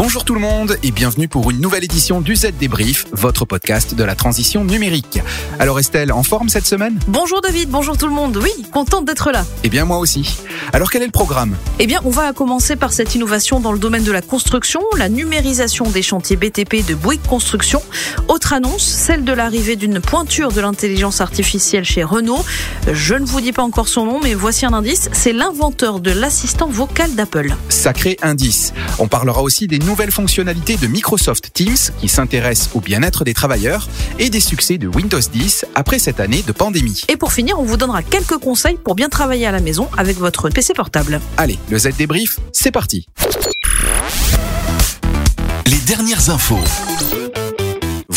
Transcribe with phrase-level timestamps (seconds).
[0.00, 3.96] Bonjour tout le monde et bienvenue pour une nouvelle édition du Z Débrief, votre podcast
[3.96, 5.18] de la transition numérique.
[5.58, 7.00] Alors Estelle, en forme cette semaine?
[7.08, 8.36] Bonjour David, bonjour tout le monde.
[8.36, 9.44] Oui, contente d'être là.
[9.64, 10.38] Eh bien moi aussi.
[10.72, 11.56] Alors quel est le programme?
[11.80, 15.08] Eh bien, on va commencer par cette innovation dans le domaine de la construction, la
[15.08, 17.82] numérisation des chantiers BTP de Bouygues Construction.
[18.28, 22.44] Autre annonce, celle de l'arrivée d'une pointure de l'intelligence artificielle chez Renault.
[22.92, 26.12] Je ne vous dis pas encore son nom, mais voici un indice, c'est l'inventeur de
[26.12, 27.52] l'assistant vocal d'Apple.
[27.68, 28.72] Sacré indice.
[29.00, 33.88] On parlera aussi des nouvelles fonctionnalités de Microsoft Teams qui s'intéressent au bien-être des travailleurs
[34.18, 37.04] et des succès de Windows 10 après cette année de pandémie.
[37.08, 40.18] Et pour finir, on vous donnera quelques conseils pour bien travailler à la maison avec
[40.18, 41.22] votre PC portable.
[41.38, 43.06] Allez, le Z débrief, c'est parti.
[45.64, 46.60] Les dernières infos.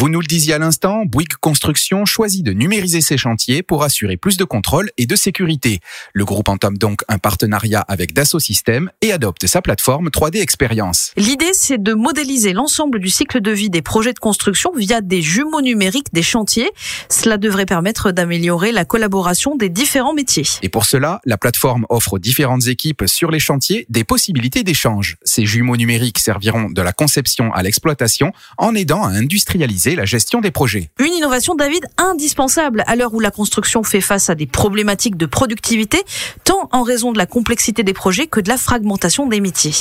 [0.00, 4.16] Vous nous le disiez à l'instant, Bouygues Construction choisit de numériser ses chantiers pour assurer
[4.16, 5.80] plus de contrôle et de sécurité.
[6.14, 11.12] Le groupe entame donc un partenariat avec Dassault Systèmes et adopte sa plateforme 3D Experience.
[11.18, 15.20] L'idée, c'est de modéliser l'ensemble du cycle de vie des projets de construction via des
[15.20, 16.70] jumeaux numériques des chantiers.
[17.10, 20.46] Cela devrait permettre d'améliorer la collaboration des différents métiers.
[20.62, 25.18] Et pour cela, la plateforme offre aux différentes équipes sur les chantiers des possibilités d'échange.
[25.24, 30.40] Ces jumeaux numériques serviront de la conception à l'exploitation en aidant à industrialiser la gestion
[30.40, 30.90] des projets.
[30.98, 35.26] Une innovation, David, indispensable à l'heure où la construction fait face à des problématiques de
[35.26, 36.02] productivité,
[36.44, 39.74] tant en raison de la complexité des projets que de la fragmentation des métiers.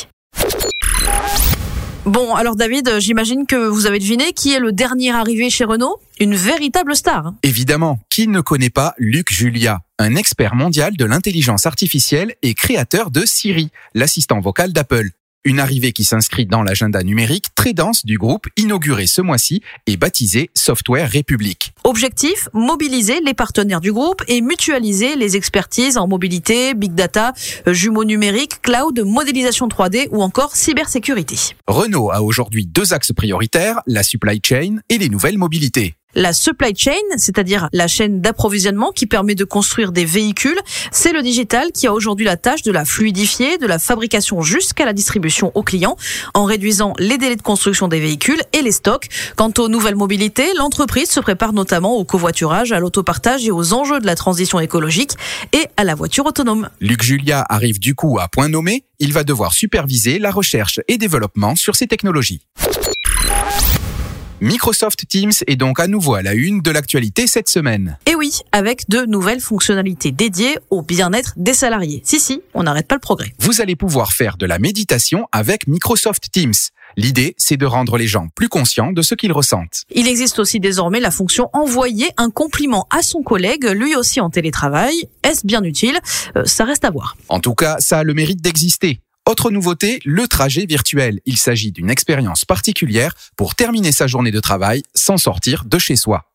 [2.06, 6.00] Bon, alors David, j'imagine que vous avez deviné qui est le dernier arrivé chez Renault
[6.20, 7.28] Une véritable star.
[7.28, 7.36] hein.
[7.44, 13.12] Évidemment, qui ne connaît pas Luc Julia, un expert mondial de l'intelligence artificielle et créateur
[13.12, 15.10] de Siri, l'assistant vocal d'Apple.
[15.46, 19.96] Une arrivée qui s'inscrit dans l'agenda numérique très dense du groupe inauguré ce mois-ci et
[19.96, 21.72] baptisé Software République.
[21.86, 27.32] Objectif, mobiliser les partenaires du groupe et mutualiser les expertises en mobilité, big data,
[27.68, 31.38] euh, jumeaux numériques, cloud, modélisation 3D ou encore cybersécurité.
[31.68, 35.96] Renault a aujourd'hui deux axes prioritaires, la supply chain et les nouvelles mobilités.
[36.16, 40.58] La supply chain, c'est-à-dire la chaîne d'approvisionnement qui permet de construire des véhicules,
[40.92, 44.86] c'est le digital qui a aujourd'hui la tâche de la fluidifier, de la fabrication jusqu'à
[44.86, 45.98] la distribution aux clients,
[46.34, 49.08] en réduisant les délais de construction des véhicules et les stocks.
[49.36, 54.00] Quant aux nouvelles mobilités, l'entreprise se prépare notamment au covoiturage, à l'autopartage et aux enjeux
[54.00, 55.12] de la transition écologique
[55.54, 56.70] et à la voiture autonome.
[56.82, 60.98] Luc Julia arrive du coup à point nommé, il va devoir superviser la recherche et
[60.98, 62.42] développement sur ces technologies.
[64.42, 67.98] Microsoft Teams est donc à nouveau à la une de l'actualité cette semaine.
[68.06, 72.02] Et oui, avec de nouvelles fonctionnalités dédiées au bien-être des salariés.
[72.06, 73.34] Si, si, on n'arrête pas le progrès.
[73.40, 76.54] Vous allez pouvoir faire de la méditation avec Microsoft Teams.
[76.96, 79.84] L'idée, c'est de rendre les gens plus conscients de ce qu'ils ressentent.
[79.94, 84.30] Il existe aussi désormais la fonction envoyer un compliment à son collègue, lui aussi en
[84.30, 84.94] télétravail.
[85.24, 86.00] Est-ce bien utile?
[86.38, 87.18] Euh, Ça reste à voir.
[87.28, 89.02] En tout cas, ça a le mérite d'exister.
[89.30, 91.20] Autre nouveauté, le trajet virtuel.
[91.28, 95.96] Il s'agit d'une expérience particulière pour terminer sa journée de travail sans sortir de chez
[95.96, 96.32] soi.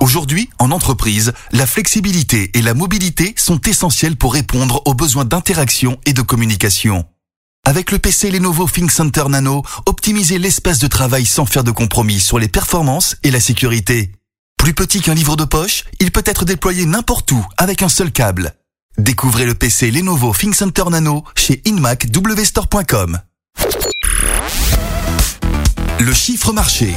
[0.00, 5.98] Aujourd'hui, en entreprise, la flexibilité et la mobilité sont essentielles pour répondre aux besoins d'interaction
[6.04, 7.06] et de communication.
[7.64, 12.38] Avec le PC Lenovo ThinkCenter Nano, optimisez l'espace de travail sans faire de compromis sur
[12.38, 14.12] les performances et la sécurité.
[14.58, 18.12] Plus petit qu'un livre de poche, il peut être déployé n'importe où avec un seul
[18.12, 18.54] câble.
[18.98, 23.20] Découvrez le PC Lenovo ThinkCenter Nano chez InmacWstore.com.
[25.98, 26.92] Le chiffre marché.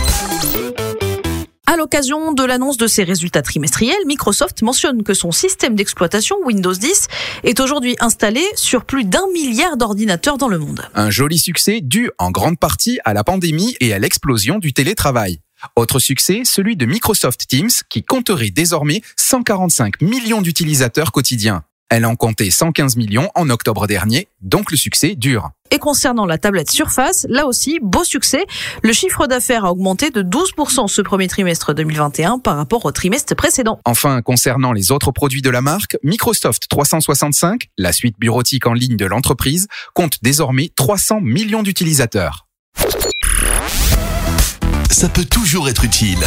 [1.67, 6.73] À l'occasion de l'annonce de ses résultats trimestriels, Microsoft mentionne que son système d'exploitation Windows
[6.73, 7.07] 10
[7.43, 10.89] est aujourd'hui installé sur plus d'un milliard d'ordinateurs dans le monde.
[10.95, 15.39] Un joli succès dû en grande partie à la pandémie et à l'explosion du télétravail.
[15.77, 21.63] Autre succès, celui de Microsoft Teams qui compterait désormais 145 millions d'utilisateurs quotidiens.
[21.89, 25.51] Elle en comptait 115 millions en octobre dernier, donc le succès dure.
[25.69, 28.45] Et concernant la tablette Surface, là aussi, beau succès.
[28.81, 33.35] Le chiffre d'affaires a augmenté de 12% ce premier trimestre 2021 par rapport au trimestre
[33.35, 33.79] précédent.
[33.85, 38.97] Enfin, concernant les autres produits de la marque, Microsoft 365, la suite bureautique en ligne
[38.97, 42.47] de l'entreprise, compte désormais 300 millions d'utilisateurs.
[44.89, 46.19] Ça peut toujours être utile.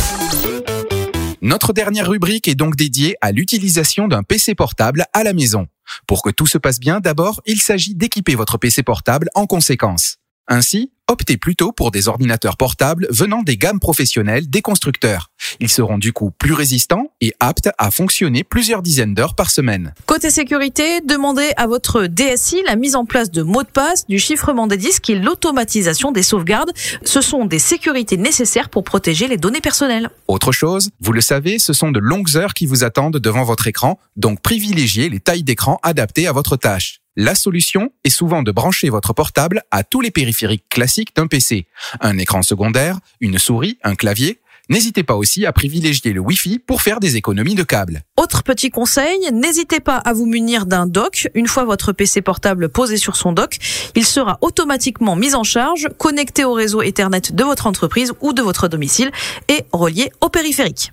[1.40, 5.68] Notre dernière rubrique est donc dédiée à l'utilisation d'un PC portable à la maison.
[6.08, 10.16] Pour que tout se passe bien, d'abord, il s'agit d'équiper votre PC portable en conséquence.
[10.48, 15.30] Ainsi, optez plutôt pour des ordinateurs portables venant des gammes professionnelles des constructeurs.
[15.60, 19.94] Ils seront du coup plus résistants et apte à fonctionner plusieurs dizaines d'heures par semaine.
[20.06, 24.18] Côté sécurité, demandez à votre DSI la mise en place de mots de passe, du
[24.18, 26.72] chiffrement des disques et l'automatisation des sauvegardes.
[27.04, 30.10] Ce sont des sécurités nécessaires pour protéger les données personnelles.
[30.28, 33.66] Autre chose, vous le savez, ce sont de longues heures qui vous attendent devant votre
[33.66, 37.00] écran, donc privilégiez les tailles d'écran adaptées à votre tâche.
[37.20, 41.66] La solution est souvent de brancher votre portable à tous les périphériques classiques d'un PC.
[42.00, 44.38] Un écran secondaire, une souris, un clavier.
[44.70, 48.02] N'hésitez pas aussi à privilégier le Wi-Fi pour faire des économies de câbles.
[48.18, 51.28] Autre petit conseil, n'hésitez pas à vous munir d'un dock.
[51.34, 53.56] Une fois votre PC portable posé sur son dock,
[53.94, 58.42] il sera automatiquement mis en charge, connecté au réseau Ethernet de votre entreprise ou de
[58.42, 59.10] votre domicile
[59.48, 60.92] et relié au périphérique.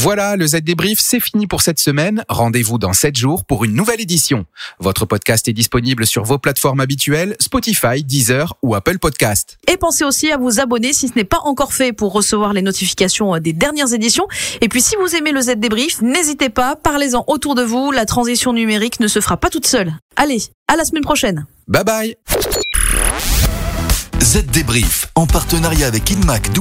[0.00, 2.24] Voilà, le Z débrief, c'est fini pour cette semaine.
[2.28, 4.46] Rendez-vous dans 7 jours pour une nouvelle édition.
[4.78, 9.58] Votre podcast est disponible sur vos plateformes habituelles, Spotify, Deezer ou Apple Podcast.
[9.66, 12.62] Et pensez aussi à vous abonner si ce n'est pas encore fait pour recevoir les
[12.62, 14.28] notifications des dernières éditions.
[14.60, 17.90] Et puis si vous aimez le Z débrief, n'hésitez pas, parlez-en autour de vous.
[17.90, 19.94] La transition numérique ne se fera pas toute seule.
[20.14, 21.44] Allez, à la semaine prochaine.
[21.66, 22.16] Bye bye
[24.28, 24.44] Z
[25.14, 26.52] en partenariat avec InMac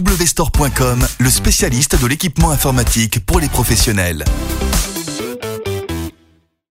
[1.20, 4.24] le spécialiste de l'équipement informatique pour les professionnels.